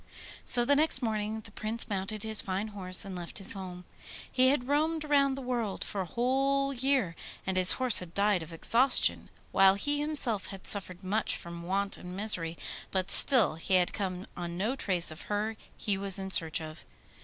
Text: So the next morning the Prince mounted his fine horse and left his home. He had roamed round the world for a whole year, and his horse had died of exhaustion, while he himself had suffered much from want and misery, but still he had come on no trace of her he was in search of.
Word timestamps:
So 0.43 0.65
the 0.65 0.75
next 0.75 1.03
morning 1.03 1.41
the 1.41 1.51
Prince 1.51 1.87
mounted 1.87 2.23
his 2.23 2.41
fine 2.41 2.69
horse 2.69 3.05
and 3.05 3.15
left 3.15 3.37
his 3.37 3.53
home. 3.53 3.85
He 4.31 4.47
had 4.47 4.67
roamed 4.67 5.03
round 5.03 5.37
the 5.37 5.43
world 5.43 5.83
for 5.83 6.01
a 6.01 6.07
whole 6.07 6.73
year, 6.73 7.15
and 7.45 7.55
his 7.55 7.73
horse 7.73 7.99
had 7.99 8.15
died 8.15 8.41
of 8.41 8.51
exhaustion, 8.51 9.29
while 9.51 9.75
he 9.75 9.99
himself 9.99 10.47
had 10.47 10.65
suffered 10.65 11.03
much 11.03 11.35
from 11.37 11.61
want 11.61 11.97
and 11.97 12.17
misery, 12.17 12.57
but 12.89 13.11
still 13.11 13.57
he 13.57 13.75
had 13.75 13.93
come 13.93 14.25
on 14.35 14.57
no 14.57 14.75
trace 14.75 15.11
of 15.11 15.21
her 15.29 15.55
he 15.77 15.99
was 15.99 16.17
in 16.17 16.31
search 16.31 16.61
of. 16.61 16.83